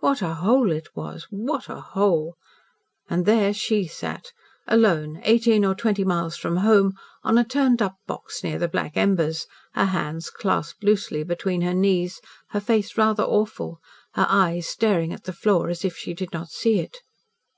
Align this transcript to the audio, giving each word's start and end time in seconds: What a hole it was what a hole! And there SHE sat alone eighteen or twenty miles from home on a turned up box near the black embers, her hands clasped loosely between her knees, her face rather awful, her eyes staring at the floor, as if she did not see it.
What 0.00 0.22
a 0.22 0.32
hole 0.32 0.72
it 0.72 0.88
was 0.96 1.26
what 1.28 1.68
a 1.68 1.78
hole! 1.78 2.36
And 3.10 3.26
there 3.26 3.52
SHE 3.52 3.88
sat 3.88 4.32
alone 4.66 5.20
eighteen 5.24 5.62
or 5.62 5.74
twenty 5.74 6.04
miles 6.04 6.38
from 6.38 6.56
home 6.64 6.94
on 7.22 7.36
a 7.36 7.44
turned 7.44 7.82
up 7.82 7.96
box 8.06 8.42
near 8.42 8.58
the 8.58 8.66
black 8.66 8.96
embers, 8.96 9.46
her 9.74 9.84
hands 9.84 10.30
clasped 10.30 10.82
loosely 10.82 11.22
between 11.22 11.60
her 11.60 11.74
knees, 11.74 12.22
her 12.48 12.60
face 12.60 12.96
rather 12.96 13.24
awful, 13.24 13.78
her 14.14 14.24
eyes 14.30 14.66
staring 14.66 15.12
at 15.12 15.24
the 15.24 15.34
floor, 15.34 15.68
as 15.68 15.84
if 15.84 15.98
she 15.98 16.14
did 16.14 16.32
not 16.32 16.48
see 16.48 16.78
it. 16.80 17.00